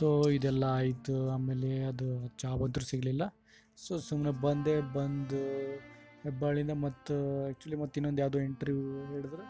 [0.00, 1.14] So ಇದೆಲ್ಲ ಆಯಿತು.
[1.30, 2.06] ಆಮೇಲೆ ಅದು
[2.42, 3.24] ಜಾಬ್ ಅಂತೂ ಸಿಗಲಿಲ್ಲ.
[3.84, 5.40] ಸೊ ಸುಮ್ಮನೆ ಬಂದೆ, ಬಂದು
[6.24, 7.14] ಹೆಬ್ಬಾಳಿಂದ ಮತ್ತು
[7.44, 9.44] ಆ್ಯಕ್ಚುಲಿ ಮತ್ತು ಇನ್ನೊಂದು ಯಾವುದೋ ಇಂಟರ್ವ್ಯೂ ಹೇಳಿದ್ರು.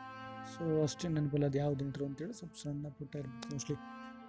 [0.52, 3.16] ಸೊ ಅಷ್ಟೇ ನೆನಪಿಲ್ಲ ಅದು ಯಾವ್ದು ಇಂಟರ್ವ್ಯೂ ಅಂತೇಳಿ ಸ್ವಲ್ಪ ಸಣ್ಣ ಪುಟ್ಟ
[3.52, 3.76] ಮೋಸ್ಟ್ಲಿ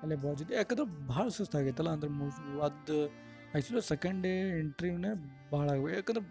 [0.01, 2.97] ಅಲ್ಲೇ ಬಾಜಿದ್ದೆ ಯಾಕಂದ್ರೆ ಭಾಳ ಸುಸ್ತಾಗೈತಲ್ಲ ಅಂದ್ರೆ ಮೋಸ್ ಅದು
[3.53, 4.33] ಆ್ಯಕ್ಚುಲಿ ಸೆಕೆಂಡ್ ಡೇ
[4.63, 5.11] ಇಂಟರ್ವ್ಯೂನೇ
[5.53, 6.23] ಭಾಳ ಆಗಬೇಕು ಯಾಕಂದ್ರೆ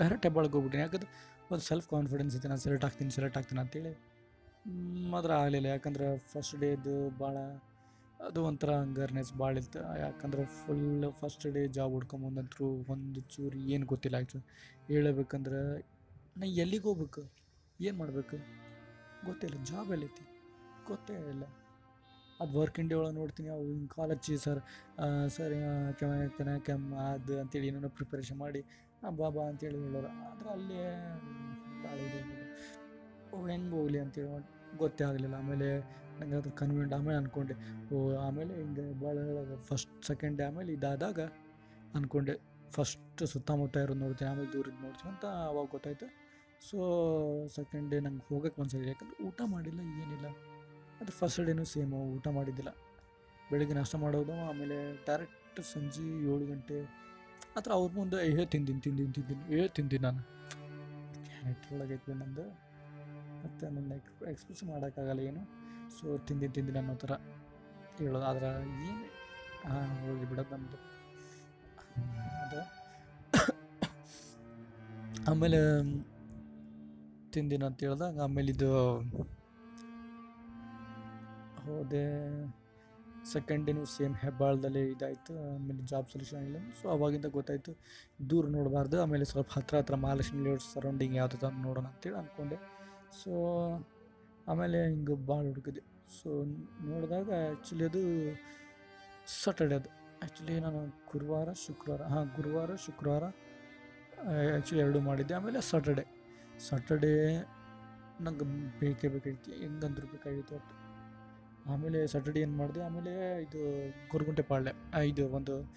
[0.00, 1.10] ಡೈರೆಕ್ಟ್ ಹೆಬ್ಬಾಳಿಗೆ ಹೋಗ್ಬಿಟ್ಟಿನಿ ಯಾಕಂದ್ರೆ
[1.50, 3.92] ಒಂದು ಸೆಲ್ಫ್ ಕಾನ್ಫಿಡೆನ್ಸ್ ಐತೆ ನಾನು ಸೆಲೆಕ್ಟ್ ಆಗ್ತೀನಿ ಸೆಲೆಕ್ಟ್ ಆಗ್ತೀನಿ ಅಂತೇಳಿ.
[5.14, 5.66] ಮಾತ್ರ ಆಗಲಿಲ್ಲ.
[5.76, 7.36] ಯಾಕಂದ್ರೆ ಫಸ್ಟ್ ಡೇದು ಭಾಳ
[8.26, 14.16] ಅದು ಒಂಥರ ಹಂಗರ್ನೆಸ್ ಭಾಳ ಇತ್ತು ಯಾಕಂದ್ರೆ ಫುಲ್ ಫಸ್ಟ್ ಡೇ ಜಾಬ್ ಹುಡ್ಕೊಂಬಂದಂತರೂ ಒಂದು ಚೂರು ಏನು ಗೊತ್ತಿಲ್ಲ
[14.16, 14.46] ಆ್ಯಕ್ಚುಲಿ
[14.88, 15.60] ಹೇಳಬೇಕಂದ್ರೆ,
[16.36, 17.22] ನಾ ಎಲ್ಲಿಗೆ ಹೋಗ್ಬೇಕು?
[17.80, 18.36] ಏನು ಮಾಡಬೇಕು?
[19.26, 20.24] ಗೊತ್ತಿಲ್ಲ ಜಾಬ್ ಎಲ್ಲೈತಿ?
[20.86, 21.44] ಗೊತ್ತೇ ಇಲ್ಲ.
[22.40, 24.60] ಅದು ವರ್ಕ್ ಇಂಡಿಯಾ ಒಳಗೆ ನೋಡ್ತೀನಿ, ಅವು ಹಿಂಗೆ ಕಾಲ್ ಹಚ್ಚಿ ಸರ್
[25.28, 25.54] ಸರ್
[25.98, 28.62] ಕೆಮ್ಮ ಕೆಮ್ಮ ಅದು ಅಂತೇಳಿ ಏನೇನೋ ಪ್ರಿಪ್ರೇಷನ್ ಮಾಡಿ
[29.16, 30.10] ಬಾಬಾ ಅಂತೇಳಿ ಹೇಳೋರು.
[30.28, 30.80] ಆದರೆ ಅಲ್ಲಿ
[31.84, 32.20] ಭಾಳ ಇದು.
[33.52, 34.28] ಹೆಂಗೆ ಹೋಗಲಿ ಅಂತೇಳಿ
[34.76, 35.34] ಗೊತ್ತೇ ಆಗಲಿಲ್ಲ.
[35.34, 35.68] ಆಮೇಲೆ
[36.20, 37.54] ನಂಗೆ ಅದು ಕನ್ವಿಂಟ್ ಆಮೇಲೆ ಅಂದ್ಕೊಂಡೆ
[37.94, 39.18] ಓ, ಆಮೇಲೆ ಹಿಂಗೆ ಭಾಳ
[39.62, 41.20] ಫಸ್ಟ್ ಸೆಕೆಂಡ್ ಡೇ ಆಮೇಲೆ ಇದಾದಾಗ
[41.94, 42.34] ಅಂದ್ಕೊಂಡೆ
[42.70, 46.06] ಫಸ್ಟ್ ಸುತ್ತಮುತ್ತ ಇರೋದು ನೋಡ್ತೀನಿ, ಆಮೇಲೆ ದೂರದ ನೋಡ್ತೀನಿ ಅಂತ ಅವಾಗ ಗೊತ್ತಾಯ್ತು.
[46.70, 46.78] ಸೊ
[47.56, 50.26] ಸೆಕೆಂಡ್ ಡೇ ನಂಗೆ ಹೋಗಕ್ಕೆ ಮನ್ಸಾಗಿದೆ ಯಾಕಂದ್ರೆ ಊಟ ಮಾಡಿಲ್ಲ, ಏನಿಲ್ಲ.
[51.00, 52.70] ಅದು ಫಸ್ಟ್ ಡೇನೂ ಸೇಮು ಊಟ ಮಾಡಿದ್ದಿಲ್ಲ.
[53.50, 57.04] ಬೆಳಿಗ್ಗೆ ನಾಷ್ಟ ಮಾಡೋದು, ಆಮೇಲೆ ಡೈರೆಕ್ಟ್ ಸಂಜೆ ಏಳು ಗಂಟೆ
[57.56, 60.22] ಆ ಥರ ಅವ್ರ ಮುಂದೆ, ಏ, ತಿಂದಿನಿ ತಿಂದಿನಿ ತಿಂದಿನಿ, ಏ, ತಿಂದಿನಿ ನಾನು.
[61.24, 62.44] ಕ್ಯಾರೆಕ್ಟರ್ ಒಳಗೈತೆ ನಂದು.
[63.44, 65.63] ಮತ್ತು ನನ್ನ ಎಕ್ಸ್ ಎಕ್ಸ್ಪ್ರೆಸ್ ಮಾಡೋಕ್ಕಾಗಲ್ಲ ಏನು.
[66.00, 67.12] ಸೊ ತಿಂದಿನ ತಿಂದಿನ ಅನ್ನೋ ಥರ
[67.98, 68.24] ಹೇಳೋದು.
[68.24, 68.48] ಆದ್ರೆ
[68.86, 69.04] ಏನು?
[69.68, 70.78] ಹಾಂ ಹೋಗಿ ಬಿಡೋದು ನಮ್ಮದು
[72.44, 72.60] ಅದು.
[75.30, 75.58] ಆಮೇಲೆ
[77.32, 78.68] ತಿಂದಿನ ಅಂತ ಹೇಳ್ದಾಗ ಆಮೇಲೆ ಇದು
[81.64, 82.04] ಹೋದೆ
[83.32, 85.54] ಸೆಕೆಂಡ್ ಡೇನು ಸೇಮ್ ಹೆಬ್ಬಾಳದಲ್ಲಿ ಇದಾಯಿತು.
[85.54, 86.56] ಆಮೇಲೆ ಜಾಬ್ ಸೊಲ್ಯೂಷನ್ ಇಲ್ಲ.
[86.82, 87.72] ಸೊ ಅವಾಗಿಂದ ಗೊತ್ತಾಯಿತು,
[88.30, 89.02] ದೂರ ನೋಡಬಾರ್ದು.
[89.02, 92.58] ಆಮೇಲೆ ಸ್ವಲ್ಪ ಹತ್ರ ಹತ್ರ ಮಹಾಲಕ್ಷ್ಮಿ ಲೇಔಟ್ ಸರೌಂಡಿಂಗ್ ಯಾವ್ದು ನೋಡೋಣ ಅಂತೇಳಿ ಅಂದ್ಕೊಂಡೆ
[93.22, 93.32] ಸೊ
[94.48, 95.80] ಆಮೇಲೆ ಹಿಂಗೆ ಭಾಳ ಹುಡುಕಿದೆ
[96.22, 96.44] ಸೊ
[96.84, 98.00] ನೋಡಿದಾಗ ಆ್ಯಕ್ಚುಲಿ ಅದು
[99.44, 99.88] ಸಟರ್ಡೆ ಅದು.
[99.88, 105.34] ಆ್ಯಕ್ಚುಲಿ ನಾನು ಗುರುವಾರ, ಶುಕ್ರವಾರ, ಹಾಂ, ಗುರುವಾರ, ಶುಕ್ರವಾರ ಆ್ಯಕ್ಚುಲಿ ಎರಡು ಮಾಡಿದ್ದೆ.
[105.34, 106.04] ಆಮೇಲೆ ಸಾಟರ್ಡೆ
[106.68, 107.44] ಸಾಟರ್ಡೇ
[108.20, 109.50] ನಂಗೆ ಬೇಕೇ ಬೇಕಾಗಿತ್ತು.
[109.50, 110.84] ಹೆಂಗಂದ್ರೂ ಬೇಕಾಗಿತ್ತು ಒಟ್ಟು.
[111.72, 112.82] ಆಮೇಲೆ ಸಾಟರ್ಡೆ ಏನು ಮಾಡಿದೆ?
[112.82, 115.76] ಆಮೇಲೆ ಇದು ಗೊರಗುಂಟೆ ಪಾಳ್ಯ ಇದು ಒಂದು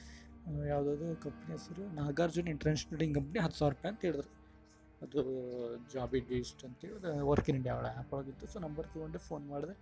[0.68, 1.94] ಯಾವುದಾದ್ರು ಕಂಪ್ನಿ ಹೆಸರು?
[1.94, 4.47] ನಾಗಾರ್ಜುನ ಇಂಟರ್ನ್ಯಾಷನಲ್ ಕಂಪ್ನಿ ಹತ್ತು ಸಾವಿರ ರೂಪಾಯಿ ಅಂತ ಹೇಳಿದ್ರು.
[5.02, 5.22] ಅದು
[5.94, 8.48] ಜಾಬ್ ಇಷ್ಟು ಅಂತ ಹೇಳಿದ್ರೆ ವರ್ಕ್ ಇನ್ ಇಂಡಿಯಾ ಒಳಗೆ ಆ್ಯಪ್ ಒಳಗಿತ್ತು.
[8.48, 9.78] ಸೊ ನಂಬರ್ ತೊಗೊಂಡೆ ಫೋನ್ ಮಾಡಿದೆ.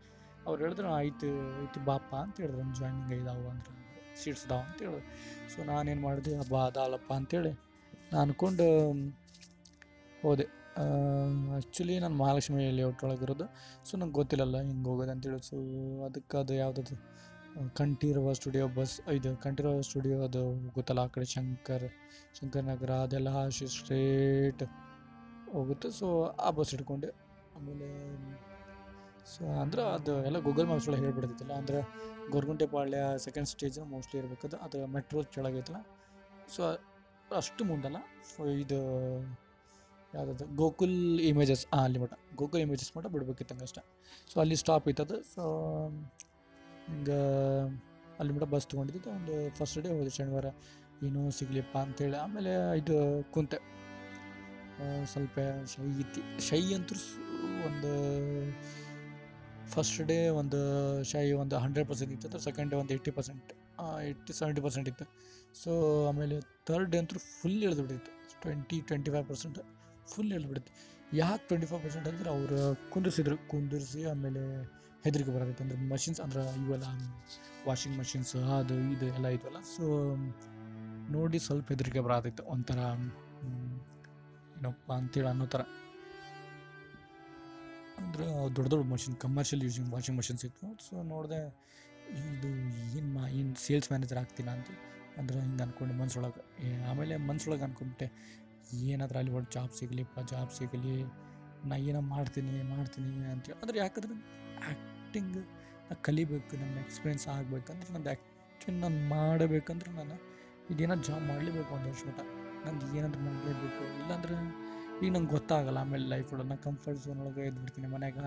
[0.47, 2.63] ಅವ್ರು ಹೇಳಿದ್ರು, ಆಯ್ತು ಆಯ್ತು ಬಾಪ ಅಂತ ಹೇಳಿದ್ರು.
[2.63, 3.85] ನಮ್ಮ ಜಾಯ್ನಿಂಗ್ ಇದಾವು ಅಂದ್ರೆ.
[4.23, 5.55] ಸೀಟ್ಸ್ ಇದಾವೆ ಅಂತ ಹೇಳಿದ್ರು.
[5.55, 7.51] ಸೊ ನಾನೇನು ಮಾಡಿದೆ, ಹಬ್ಬ ಅದಾಲಪ್ಪ ಅಂತೇಳಿ
[8.13, 8.67] ನಾನು ಅಂದ್ಕೊಂಡು
[10.21, 10.65] ಹೋದೆ.
[10.77, 13.45] ಆ್ಯಕ್ಚುಲಿ ನಾನು ಮಹಾಲಕ್ಷ್ಮಿ ಒಳಗಿರೋದು
[13.85, 15.57] ಸೊ ನಂಗೆ ಗೊತ್ತಿಲ್ಲಲ್ಲ ಹಿಂಗೆ ಹೋಗೋದು ಅಂತೇಳಿ ಸೊ
[16.05, 16.95] ಅದಕ್ಕೆ ಅದು ಯಾವುದದು?
[17.75, 21.87] ಕಂಠೀರವ ಸ್ಟುಡಿಯೋ ಬಸ್ ಇದು ಕಂಠೀರವ ಸ್ಟುಡಿಯೋ ಅದು ಗೊತ್ತಲ್ಲ ಆ ಕಡೆ ಶಂಕರ್
[22.39, 24.63] ಶಂಕರ್ ನಗರ ಅದೆಲ್ಲ ಸ್ಟ್ರೇಟ್
[25.57, 25.89] ಹೋಗುತ್ತೆ.
[25.99, 26.07] ಸೊ
[26.47, 27.09] ಆ ಬಸ್ ಹಿಡ್ಕೊಂಡೆ
[27.57, 27.87] ಆಮೇಲೆ
[29.33, 31.79] ಸೊ ಅಂದ್ರೆ ಅದು ಎಲ್ಲ ಗೂಗಲ್ ಮ್ಯಾಪ್ಸ್ ಒಳಗೆ ಹೇಳ್ಬಿಡ್ತಿತ್ತಲ್ಲ, ಅಂದ್ರೆ
[32.33, 35.79] Goraguntepalya second stage mostly ಇರ್ಬೇಕದು, ಅದು ಮೆಟ್ರೋ ಕೆಳಗೈತಲ್ಲ
[36.55, 36.61] ಸೊ
[37.41, 37.99] ಅಷ್ಟು ಮುಂದಲ್ಲ.
[38.31, 38.79] ಸೊ ಇದು
[40.15, 40.45] ಯಾವುದದು?
[40.61, 40.99] ಗೋಕುಲ್
[41.29, 43.81] ಇಮೇಜಸ್ ಹಾಂ ಅಲ್ಲಿ ಮಟ್ಟ ಗೋಕುಲ್ ಇಮೇಜಸ್ ಮಟ್ಟ ಬಿಡ್ಬೇಕಿತ್ತು ಹಂಗೆ ಅಷ್ಟೇ.
[44.31, 45.17] ಸೊ ಅಲ್ಲಿ ಸ್ಟಾಪ್ ಇತ್ತದು.
[45.33, 45.43] ಸೊ
[46.89, 47.19] ಹಿಂಗೆ
[48.19, 50.49] ಅಲ್ಲಿ ಮಟ್ಟ ಬಸ್ ತೊಗೊಂಡಿದ್ದು, ಒಂದು ಫಸ್ಟ್ ಡೇ ಹೋದೆ ಶನಿವಾರ.
[51.05, 52.17] ಏನೂ ಸಿಗ್ಲಿಪ್ಪ ಅಂತೇಳಿ.
[52.25, 52.51] ಆಮೇಲೆ
[52.81, 52.97] ಇದು
[53.33, 53.57] ಕುಂತೆ.
[55.11, 55.35] ಸ್ವಲ್ಪ
[55.73, 56.95] ಶೈ ಇತ್ತು ಶೈ ಅಂತೂ
[57.67, 57.91] ಒಂದು
[59.73, 60.59] ಫಸ್ಟ್ ಡೇ ಒಂದು
[61.11, 63.51] ಶೈ ಒಂದು ಹಂಡ್ರೆಡ್ ಪರ್ಸೆಂಟ್ ಇತ್ತು ಸೆಕೆಂಡ್ ಡೇ ಒಂದು eighty percent
[64.07, 65.05] eighty seventy percent ಇತ್ತು.
[65.61, 65.71] ಸೊ
[66.09, 66.35] ಆಮೇಲೆ
[66.67, 68.11] ತರ್ಡ್ ಡೇ ಅಂತೂ full ಇಳಿದ್ಬಿಟ್ಟಿತ್ತು
[68.43, 69.59] twenty twenty five percent
[70.11, 70.73] full ಇಳಿದ್ಬಿಡುತ್ತೆ
[71.21, 72.57] ಯಾಕೆ ಟ್ವೆಂಟಿ ಫೈವ್ ಪರ್ಸೆಂಟ್ ಅಂದರೆ ಅವರು
[72.93, 74.43] ಕುಂದಿರ್ಸಿದ್ರು, ಕುಂದಿರಿಸಿ ಆಮೇಲೆ
[75.05, 76.87] ಹೆದರಿಕೆ ಬರೋದೈತೆ ಅಂದ್ರೆ ಮಷಿನ್ಸ್ ಅಂದ್ರೆ ಇವೆಲ್ಲ
[77.67, 79.59] ವಾಷಿಂಗ್ ಮಷಿನ್ಸ್ ಅದು, ಇದು ಎಲ್ಲ ಇದ್ವಲ್ಲ.
[79.75, 79.85] ಸೊ
[81.15, 82.79] ನೋಡಿ ಸ್ವಲ್ಪ ಹೆದರಿಕೆ ಬರೋದಿತ್ತು ಒಂಥರ
[84.57, 85.61] ಏನಪ್ಪ ಅಂತೇಳಿ ಅನ್ನೋ ಥರ.
[87.97, 90.89] ಅಂದರೆ ದೊಡ್ಡ ದೊಡ್ಡ machine commercial using washing machines ಇತ್ತು.
[90.89, 91.47] ಸೊ ನೋಡಿದೆ,
[92.09, 92.47] ಇದು
[92.97, 94.67] ಏನು ಮಾ, ಏನು ಸೇಲ್ಸ್ ಮ್ಯಾನೇಜರ್ ಆಗ್ತೀನಿ ಅಂತ.
[95.17, 96.83] ಅಂದ್ರೆ, ಹಿಂಗೆ ಅಂದ್ಕೊಂಡು ಮನ್ಸೊಳಗೆ.
[96.83, 98.35] ಆಮೇಲೆ ಮನ್ಸೊಳಗೆ ಅಂದ್ಕೊಂಬಿಟ್ಟೆ
[98.73, 101.03] ಏನಾದ್ರೂ ಅಲ್ಲಿ ಒಟ್ಟು ಜಾಬ್ ಸಿಗಲಿಪ್ಪ ಜಾಬ್ ಸಿಗಲಿ,
[101.67, 104.13] ನಾ ಏನೋ ಮಾಡ್ತೀನಿ ಮಾಡ್ತೀನಿ ಅಂತೇಳಿ ಅಂದ್ರೆ, ಯಾಕಂದ್ರೆ
[104.65, 110.35] ಆ್ಯಕ್ಟಿಂಗ್ ನಾ ಕಲಿಬೇಕು ನನ್ನ ಎಕ್ಸ್ಪೀರಿಯನ್ಸ್ ಆಗಬೇಕಂದ್ರೆ, ನಂದು ಆ್ಯಕ್ಟಿಂಗ್ ನಾನು ಮಾಡಬೇಕಂದ್ರೆ, ನಾನು
[110.71, 112.03] ಇದೇನೋ ಜಾಬ್ ಮಾಡಲೇಬೇಕು ಒಂದು ವರ್ಷ
[112.65, 113.83] ನಂದು ಏನಾದರೂ ಮಾಡಲೇಬೇಕು?
[114.01, 114.35] ಇಲ್ಲಾಂದ್ರೆ
[115.05, 116.47] ಈಗ ನಂಗೆ ಗೊತ್ತಾಗಲ್ಲ ಆಮೇಲೆ ಲೈಫ್ ಒಳಗೆ.
[116.49, 118.19] ನಾನು ಕಂಫರ್ಟ್ ಝೋನ್ ಒಳಗೆ ಎದ್ಬಿಡ್ತೀನಿ ಮನ್ಯಾಗ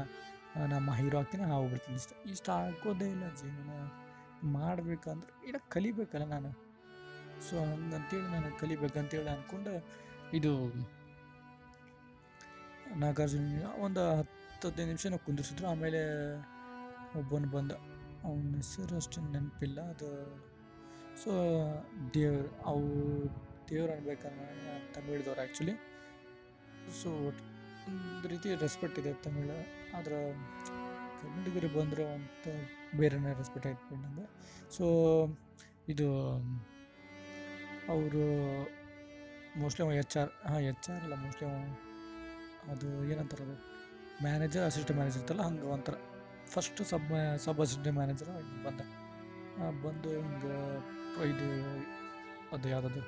[0.74, 1.96] ನಮ್ಮ ಹೀರೋ ಆಗ್ತೀನಿ ಹೋಗ್ಬಿಡ್ತೀನಿ.
[1.96, 3.72] ಇಷ್ಟ ಇಷ್ಟ ಆಗೋದೇ ಇಲ್ಲ ಜೀವನ.
[4.56, 6.50] ಮಾಡಬೇಕಂದ್ರೆ ಇನ್ನು ಕಲಿಬೇಕಲ್ಲ ನಾನು.
[7.46, 9.74] ಸೊ ಹಂಗಂತೇಳಿ ನಾನು ಕಲಿಬೇಕಂತೇಳಿ ಅಂದ್ಕೊಂಡು
[10.36, 10.52] ಇದು
[13.02, 15.66] ನಾಗಾರ್ಜುನ ಒಂದು ಹತ್ತು, ಹದಿನೈದು ನಿಮಿಷ ನಾವು ಕುಂದಿರ್ಸಿದ್ರು.
[15.68, 16.00] ಆಮೇಲೆ
[17.18, 17.72] ಒಬ್ಬನು ಬಂದ.
[18.24, 19.78] ಅವನ ಹೆಸರು ಅಷ್ಟು ನೆನಪಿಲ್ಲ.
[19.92, 20.08] ಅದು
[21.22, 21.32] ಸೊ
[22.14, 22.88] ದೇವ್ರು ಅವು
[23.70, 24.42] ದೇವ್ರು ಅನ್ಬೇಕನ್ನ
[24.94, 25.74] ತಮಿಳ್ದವ್ರು ಆ್ಯಕ್ಚುಲಿ
[27.00, 27.10] ಸೊ
[27.88, 29.58] ಒಂದು ರೀತಿ ರೆಸ್ಪೆಕ್ಟ್ ಇದೆ ತಮಿಳು.
[29.96, 30.18] ಆದ್ರೆ
[31.20, 32.46] ಕನ್ನಡಿಗರಿಗೆ ಬಂದರೆ ಅಂತ
[33.00, 34.26] ಬೇರೆನೇ ರೆಸ್ಪೆಕ್ಟ್ ಆಯ್ತು ನಂಗೆ.
[34.76, 34.86] ಸೊ
[35.88, 36.08] ಇದು
[37.94, 38.24] ಅವರು
[39.60, 41.54] ಮೋಸ್ಟ್ಲಿ ಅವ ಎಚ್ ಆರ್ ಹಾಂ ಎಚ್ ಆರ್ ಅಲ್ಲ ಮೋಸ್ಟ್ಲಿ ಅವ
[42.72, 43.56] ಅದು ಏನಂತಾರೆ ಅದು
[44.22, 45.94] ಮ್ಯಾನೇಜರ್ ಅಸಿಸ್ಟೆಂಟ್ ಮ್ಯಾನೇಜರ್ ಇರ್ತಲ್ಲ ಹಂಗೆ ಒಂಥರ.
[46.54, 47.08] First sub
[47.44, 48.30] sub assistant manager
[48.66, 48.80] ಬಂದ.
[49.84, 50.58] ಬಂದು ಹಿಂಗೆ
[51.32, 51.48] ಇದು
[52.56, 53.02] ಅದು ಯಾವುದದು?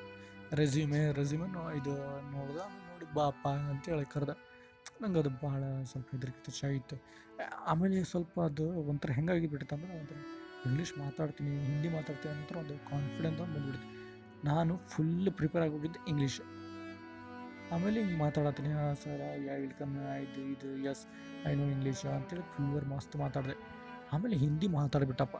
[0.59, 1.47] ರೆಸ್ಯೂಮೆ ರೆಸ್ಯೂಮೆ
[1.81, 1.93] ಇದು
[2.33, 4.33] ನೋಡ್ದೆ ನೋಡಿ ಬಾಪ ಅಂತೇಳಿ ಕರೆದ.
[5.03, 5.61] ನಂಗೆ ಅದು ಭಾಳ
[5.91, 6.97] ಸ್ವಲ್ಪ ಹೆದರಿಕೆ ಆಯಿತು
[7.73, 10.17] ಆಮೇಲೆ ಸ್ವಲ್ಪ ಅದು ಒಂಥರ ಹೆಂಗಾಗಿಬಿಟ್ಟಿತ್ತು ಅಂದ್ರೆ ಒಂಥರ
[10.69, 13.89] ಇಂಗ್ಲೀಷ್ ಮಾತಾಡ್ತೀನಿ ಹಿಂದಿ ಮಾತಾಡ್ತೀನಿ ಅಂತ ಒಂದು ಕಾನ್ಫಿಡೆನ್ಸ್ ಅಂತ ಬಂದ್ಬಿಡ್ತು.
[14.49, 16.41] ನಾನು ಫುಲ್ ಪ್ರಿಪೇರ್ ಆಗಿ ಹೋಗಿದ್ದೆ ಇಂಗ್ಲೀಷ್
[17.75, 19.95] ಆಮೇಲೆ ಹಿಂಗೆ ಮಾತಾಡತ್ತೀನಿ ಹಾಂ ಸರ್ ಯಾ ವೆಲ್ಕಮ್
[20.25, 21.03] ಇದು ಇದು ಎಸ್
[21.51, 23.57] ಐ ನೋ ಇಂಗ್ಲೀಷ್ ಅಂತೇಳಿ ಪ್ಯೂರ್ ಮಸ್ತ್ ಮಾತಾಡಿದೆ.
[24.13, 25.37] ಆಮೇಲೆ ಹಿಂದಿ ಮಾತಾಡ್ಬಿಟ್ಟಪ್ಪ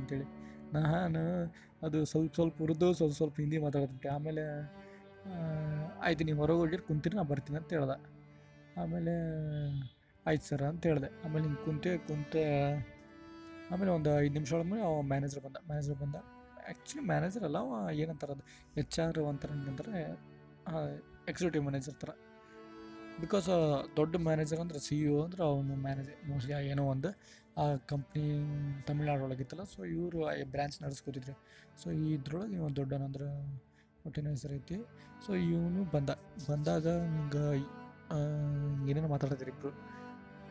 [0.00, 0.26] ಅಂತೇಳಿ.
[0.74, 1.22] ನಾನು
[1.86, 4.08] ಅದು ಸ್ವಲ್ಪ ಸ್ವಲ್ಪ ಉರ್ದು ಸ್ವಲ್ಪ ಸ್ವಲ್ಪ ಹಿಂದಿ ಮಾತಾಡ್ತಿದ್ದೆ.
[4.08, 4.44] ಆಮೇಲೆ
[6.00, 7.96] ಆಯ್ತು ನೀವು ಹೊರಗೆ ಹೋಗಿರಿ, ಕುಂತೀರಿ, ನಾ ಬರ್ತೀನಿ ಅಂತ ಹೇಳ್ದೆ.
[8.82, 9.14] ಆಮೇಲೆ,
[10.26, 11.08] ಆಯ್ತು ಸರ್ ಅಂತ ಹೇಳಿದೆ.
[11.24, 12.42] ಆಮೇಲೆ ಹಿಂಗೆ ಕುಂತೆ ಕುಂತೆ,
[13.72, 16.16] ಆಮೇಲೆ ಒಂದು ಐದು ನಿಮಿಷ ಒಳಗೆ ಅವ ಮ್ಯಾನೇಜರ್ ಬಂದ ಮ್ಯಾನೇಜರ್ ಬಂದ.
[16.66, 18.44] ಆ್ಯಕ್ಚುಲಿ ಮ್ಯಾನೇಜರ್ ಅಲ್ಲ, ಅವ ಏನಂತಾರೆ ಅದು
[18.80, 20.02] ಎಚ್ ಆರ್ ಅಂತಾರೆ ಏನಂತಾರೆ
[21.28, 22.10] ಎಕ್ಸಿಕ್ಯೂಟಿವ್ ಮ್ಯಾನೇಜರ್ ಥರ
[23.22, 23.48] ಬಿಕಾಸ್
[23.98, 27.10] ದೊಡ್ಡ ಮ್ಯಾನೇಜರ್ ಅಂದ್ರೆ ಸಿ ಇ ಅಂದ್ರೆ ಅವನು ಮ್ಯಾನೇಜರ್ ಮೋಸ್ಟ್ಲಿ ಏನೋ ಒಂದು,
[27.62, 28.22] ಆ ಕಂಪ್ನಿ
[28.88, 30.18] ತಮಿಳ್ನಾಡು ಒಳಗಿತ್ತಲ್ಲ ಸೊ ಇವರು
[30.52, 31.34] ಬ್ರ್ಯಾಂಚ್ ನಡೆಸ್ಕೊತಿದ್ರು.
[31.80, 33.28] ಸೊ ಇದ್ರೊಳಗೆ ಇವ ದೊಡ್ಡನಂದ್ರೆ
[34.08, 34.78] ಒಟ್ಟಿನ ಹೆಸರು ಐತಿ
[35.24, 36.10] ಸೊ ಇವನು ಬಂದ.
[36.48, 37.44] ಬಂದಾಗ ಹಿಂಗೆ
[38.90, 39.72] ಏನೇನು ಮಾತಾಡ್ತಾರೆ ಇಬ್ಬರು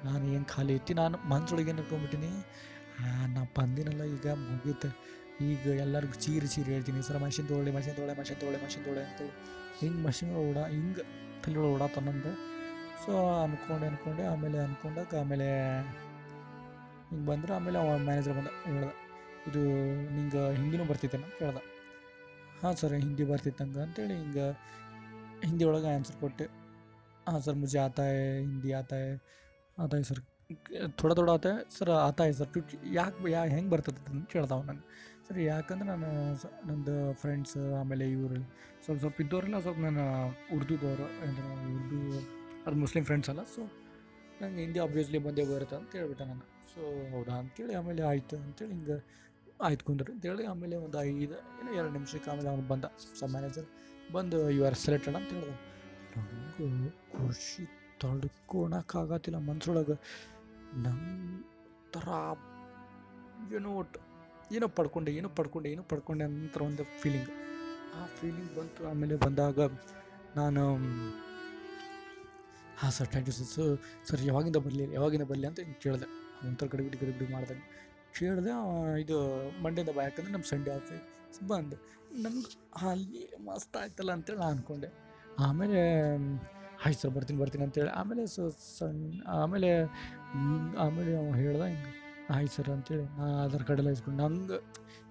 [0.08, 2.32] ನಾನು ಏನು ಖಾಲಿ ಐತಿ ನಾನು ಮನ್ಸೊಳಗೆ ಏನು ಅನ್ಕೊಂಬಿಟ್ಟಿನಿ
[3.36, 4.90] ನಾ ಬಂದಿನಲ್ಲ ಈಗ, ಮುಗೀತು.
[5.50, 9.34] ಈಗ ಎಲ್ಲರಿಗೂ ಚೀರಿ ಚೀರಿ ಹೇಳ್ತೀನಿ ಸರ್ ಮಷಿನ್ ತೊಗೊಳ್ಳಿ ಮಷಿನ್ ತೊಗೊಳ್ಳಿ ಮಷಿನ್ ತೊಗೊಳ್ಳಿ ಮಷಿನ್ ತೊಗೊಳ್ಳಿ ಅಂತೇಳಿ
[9.80, 11.06] ಹಿಂಗೆ ಮಷಿನ್ ಓಡ, ಹಿಂಗೆ
[11.46, 12.32] ತಲೆ ಓಡಾತನಂದು
[13.02, 15.48] ಸೊ ಅಂದ್ಕೊಂಡೆ ಅಂದ್ಕೊಂಡೆ ಆಮೇಲೆ ಅಂದ್ಕೊಂಡಾಗ ಆಮೇಲೆ
[17.10, 18.92] ಹಿಂಗೆ ಬಂದ್ರೆ, ಆಮೇಲೆ ಅವ ಮ್ಯಾನೇಜರ್ ಬಂದ, ಹೇಳ್ದ,
[19.50, 19.62] ಇದು
[20.16, 21.26] ನಿಂಗೆ ಹಿಂದಿನೂ ಬರ್ತಿತ್ತೇನ?
[21.40, 21.64] ಕೇಳ್ದೆ.
[22.62, 23.80] ಹಾಂ ಸರ್ ಹಿಂದಿ ಬರ್ತಿತ್ತಂಗೆ.
[23.80, 24.46] ಅಂತೇಳಿ ಹಿಂಗೆ
[25.46, 26.46] ಹಿಂದಿ ಒಳಗೆ ಆನ್ಸರ್ ಕೊಟ್ಟೆ.
[27.28, 29.08] ಹಾಂ ಸರ್ ಮುಜೆ ಆತಾಯ, ಹಿಂದಿ ಆತಾಯ.
[29.84, 30.22] ಆತಾಯ ಸರ್
[31.00, 31.48] ಥೋಡ ಥೋಡ ಆತ
[31.78, 34.82] ಸರ್ ಆತಾಯ ಸರ್ ಟ್ಯೂಟ್ ಯಾಕೆ, ಯಾ, ಹೆಂಗೆ ಬರ್ತದೆ ಅಂತ ಕೇಳ್ತಾವ ನಾನು
[35.28, 36.10] ಸರ್, ಯಾಕಂದ್ರೆ ನಾನು
[36.68, 38.40] ನಂದು ಫ್ರೆಂಡ್ಸ್ ಆಮೇಲೆ ಇವರು,
[38.86, 40.06] ಸ್ವಲ್ಪ ಸ್ವಲ್ಪ ಇದ್ದವರೆಲ್ಲ ಸ್ವಲ್ಪ ನಾನು
[40.56, 41.06] ಉರ್ದುದವರು
[41.76, 42.00] ಉರ್ದು
[42.66, 43.62] ಅದು ಮುಸ್ಲಿಂ ಫ್ರೆಂಡ್ಸ್ ಅಲ್ಲ ಸೊ
[44.42, 46.46] ನಂಗೆ ಹಿಂದಿ ಆಬ್ವಿಯಸ್ಲಿ ಬಂದೇ ಬರುತ್ತೆ ಅಂತ ಹೇಳ್ಬಿಟ್ಟೆ ನಾನು.
[46.72, 46.82] ಸೊ
[47.14, 48.98] ಹೌದಾ ಅಂತೇಳಿ ಆಮೇಲೆ ಆಯಿತು ಅಂತೇಳಿ ಹಿಂಗೆ
[49.68, 50.12] ಆಯ್ತು ಕುಂದ್ರು.
[50.16, 52.86] ಅಂತೇಳಿ ಆಮೇಲೆ ಒಂದು ಐದು ಏನೋ ಎರಡು ನಿಮಿಷಕ್ಕೆ ಆಮೇಲೆ ಅವ್ನು ಬಂದ.
[53.20, 53.68] ಸಬ್ ಮ್ಯಾನೇಜರ್
[54.16, 55.56] ಬಂದು ಯು ಆರ್ ಸೆಲೆಕ್ಟೆಡ್ ಅಂತ ಹೇಳ್ದೆ
[56.64, 57.66] ನಂಗೆ ಖುಷಿ
[58.02, 59.98] ತಡ್ಕೊಳಕ್ಕಾಗತ್ತಿಲ್ಲ ಮನ್ಸೊಳಗೆ.
[61.96, 62.08] ಥರ
[63.58, 64.00] ಏನೋ ಒಟ್ಟು,
[64.56, 67.32] ಏನೋ ಪಡ್ಕೊಂಡೆ ಏನೋ ಪಡ್ಕೊಂಡೆ ಏನೋ ಪಡ್ಕೊಂಡೆ ಅಂತ ಒಂದು ಫೀಲಿಂಗ್
[67.98, 69.60] ಆ ಫೀಲಿಂಗ್ ಬಂತು, ಆಮೇಲೆ ಬಂದಾಗ
[70.40, 70.64] ನಾನು
[72.80, 73.64] ಹಾಂ sir thank you sir so
[74.10, 76.08] sir ಯಾವಾಗಿಂದ ಬರಲಿ ಯಾವಾಗಿಂದ ಬರಲಿ ಅಂತ ಹಿಂಗೆ ಕೇಳಿದೆ.
[76.48, 76.84] ಒಂಥರ ಕರೆ
[77.20, 77.56] ಬಿಡಿ ಮಾಡಿದೆ.
[78.18, 78.52] ಕೇಳಿದೆ
[79.04, 79.18] ಇದು
[79.64, 80.92] ಮಂಡೆಯಿಂದ ಬಾಯ್ ನಮ್ಮ ಸಂಡೇ ಆಫ್
[81.52, 81.78] ಬಂದು.
[82.24, 82.52] ನಂಗೆ
[82.90, 84.90] ಅಲ್ಲಿ ಮಸ್ತ್ ಆಯ್ತಲ್ಲ ಅಂತೇಳಿ ನಾನು ಅಂದ್ಕೊಂಡೆ
[85.46, 85.80] ಆಮೇಲೆ
[86.86, 87.92] ಆಯ್ತು ಸರ್, ಬರ್ತೀನಿ ಬರ್ತೀನಿ ಅಂತೇಳಿ.
[88.00, 88.44] ಆಮೇಲೆ ಸೊ
[88.78, 89.70] ಸಣ್ಣ ಆಮೇಲೆ
[90.84, 91.92] ಆಮೇಲೆ ಅವ್ನು ಹೇಳ್ದೆ ಹಿಂಗೆ
[92.36, 93.06] ಆಯ್ತು ಸರ್ ಅಂತೇಳಿ.
[93.18, 94.18] ನಾ ಆಧಾರ್ ಕಾರ್ಡ್ ಎಲ್ಲ ಇಸ್ಕೊಂಡು.
[94.24, 94.58] ನಂಗೆ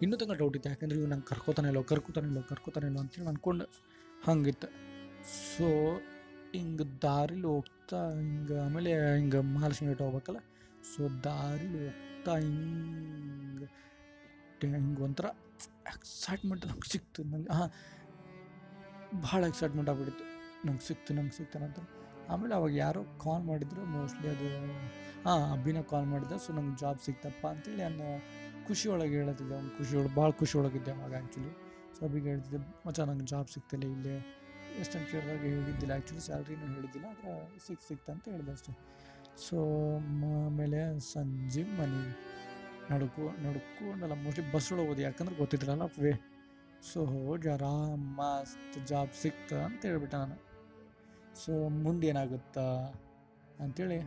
[0.05, 0.71] ಇನ್ನೂ ತನಕ ಡೌಟ್ ಇತ್ತು.
[0.73, 3.67] ಯಾಕಂದ್ರೆ ಇವ್ ನಂಗೆ ಕರ್ಕೋತಾನೆ ಇಲ್ಲೋ ಕರ್ಕೋತಾನೆ ಇಲ್ಲೋ ಕರ್ಕೋತಾನೆ ಇಲ್ಲೋ ಅಂತೇಳಿ ಅನ್ಕೊಂಡು.
[4.27, 4.69] ಹಂಗಿತ್ತು.
[5.53, 5.69] ಸೊ
[6.55, 10.41] ಹಿಂಗೆ ದಾರಿಲಿ ಹೋಗ್ತಾ ಹಿಂಗೆ, ಆಮೇಲೆ ಹಿಂಗೆ ಮಹಾಲಕ್ಷ್ಮಿ ಹೋಗ್ಬೇಕಲ್ಲ?
[10.91, 13.69] ಸೊ ದಾರಿಲಿ ಹೋಗ್ತಾ ಹಿಂಗೆ
[14.61, 15.27] ಹಿಂಗೆ ಒಂಥರ
[15.87, 17.23] ಎಕ್ಸೈಟ್ಮೆಂಟ್ ನಂಗೆ ಸಿಕ್ತು.
[17.23, 17.69] ನಂಗೆ, ಹಾಂ,
[19.21, 20.27] ಭಾಳ ಎಕ್ಸೈಟ್ಮೆಂಟ್ ಆಗ್ಬಿಟ್ಟಿತ್ತು.
[20.69, 21.79] ನಂಗೆ ಸಿಕ್ತು ನಂಗೆ ಸಿಕ್ತು ಅಂತ
[22.31, 24.49] ಆಮೇಲೆ ಅವಾಗ ಯಾರೋ ಕಾಲ್ ಮಾಡಿದ್ರು ಮೋಸ್ಟ್ಲಿ ಅದು,
[25.29, 26.39] ಹಾಂ, ಅಭಿನ ಕಾಲ್ ಮಾಡಿದ್ದೆ.
[26.47, 28.07] ಸೊ ನಂಗೆ ಜಾಬ್ ಸಿಕ್ತಪ್ಪ ಅಂತೇಳಿ ನಾನು
[28.67, 31.53] ಖುಷಿ ಒಳಗೆ ಅವ್ನು ಖುಷಿ ಒಳಗೆ, ಭಾಳ ಖುಷಿ ಒಳಗಿದ್ದೆ ಅವಾಗ ಆ್ಯಕ್ಚುಲಿ
[31.99, 34.15] ಸೊ ಅಭಿಗೆ ಹೇಳ್ತಿದ್ದೆ, ಮಚ್ಚ, ನಂಗೆ ಜಾಬ್ ಸಿಕ್ತಿಲ್ಲ ಇಲ್ಲೇ.
[34.81, 35.93] ಎಷ್ಟಂತ ಕೇಳಿದಾಗ ಹೇಳಿದ್ದಿಲ್ಲ.
[35.97, 37.33] ಆ್ಯಕ್ಚುಲಿ ಸ್ಯಾಲ್ರಿನೂ ಹೇಳಿದ್ದಿಲ್ಲ, ಆದರೆ
[37.67, 38.73] ಸಿಕ್ ಸಿಕ್ತ ಅಂತ ಹೇಳಿದೆ ಅಷ್ಟೇ.
[39.47, 39.59] ಸೊ
[40.47, 40.81] ಆಮೇಲೆ
[41.13, 42.03] ಸಂಜೆ ಮನೆ
[42.91, 45.03] ನಡ್ಕೊ, ನಡ್ಕೊಂಡಲ್ಲ ಮೋಸ್ಟ್ಲಿ ಬಸ್ ಹೋದೆ.
[45.09, 46.13] ಯಾಕಂದ್ರೆ ಗೊತ್ತಿದ್ರಲ್ಲ ವೇ
[46.91, 50.37] ಸೊ ಹೋಗಿ ಆರಾಮ್ ಮಸ್ತ್ ಜಾಬ್ ಸಿಕ್ತ ಅಂತ ಹೇಳ್ಬಿಟ್ಟೆ ನಾನು.
[51.43, 51.53] ಸೊ
[51.85, 52.67] ಮುಂದೆ ಏನಾಗುತ್ತಾ
[53.65, 53.99] ಅಂಥೇಳಿ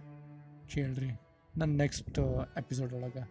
[0.74, 1.12] ಕೇಳ್ರಿ
[1.60, 2.20] ನನ್ನ ನೆಕ್ಸ್ಟ್
[2.62, 3.24] ಎಪಿಸೋಡ್ ಒಳಗೆ.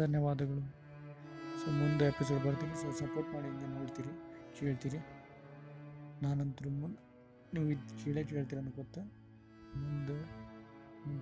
[0.00, 0.62] ಧನ್ಯವಾದಗಳು.
[1.60, 2.74] ಸೊ ಮುಂದೆ ಎಪಿಸೋಡ್ ಬರ್ತೀನಿ.
[2.82, 4.12] ಸೊ ಸಪೋರ್ಟ್ ಮಾಡಿ ಹಿಂಗೆ ನೋಡ್ತೀರಿ,
[4.58, 5.00] ಕೇಳ್ತೀರಿ.
[6.22, 7.00] ನಾನಂತೂ ಮುಂದೆ
[7.54, 9.00] ನೀವು ಇದು ಕೇಳೇ ಕೇಳ್ತೀರ ಗೊತ್ತಾ?
[9.76, 10.16] ಮುಂದೆ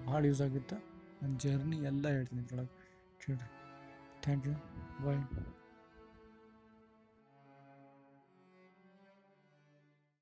[0.07, 0.77] ಭಾಳ ಯೂಸ್ ಆಗುತ್ತೆ.
[1.23, 3.01] ನನ್ನ ಜರ್ನಿ ಎಲ್ಲ ಹೇಳ್ತೀನಿ ಇದ್ರೊಳಗೆ.
[3.27, 3.51] ಕೇಳ್ರಿ.
[4.23, 4.55] Thank you
[5.05, 5.60] bye